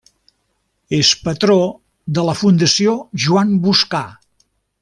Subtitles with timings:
[0.99, 1.57] És patró
[2.19, 4.05] de la Fundació Joan Boscà.